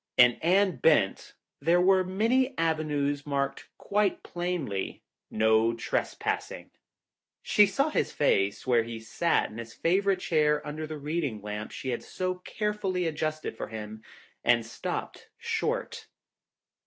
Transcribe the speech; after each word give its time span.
In 0.17 0.39
Anne 0.41 0.77
Bent 0.77 1.35
there 1.59 1.79
were 1.79 2.03
many 2.03 2.57
avenues 2.57 3.23
marked 3.27 3.69
quite 3.77 4.23
plainly 4.23 5.03
"No 5.29 5.75
Trespassing." 5.75 6.71
She 7.43 7.67
saw 7.67 7.89
his 7.91 8.11
face, 8.11 8.65
where 8.65 8.81
he 8.81 8.99
sat 8.99 9.51
in 9.51 9.59
his 9.59 9.75
favorite 9.75 10.19
chair 10.19 10.65
under 10.65 10.87
the 10.87 10.97
reading 10.97 11.43
lamp 11.43 11.69
she 11.71 11.89
had 11.89 12.01
so 12.01 12.39
care 12.39 12.73
fully 12.73 13.05
adjusted 13.05 13.55
for 13.55 13.67
him, 13.67 14.01
and 14.43 14.65
stopped 14.65 15.29
short. 15.37 16.07